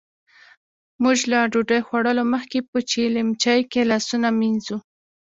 [1.01, 4.77] موژ له ډوډۍ خوړلو مخکې په چیلیمچې کې لاسونه مينځو.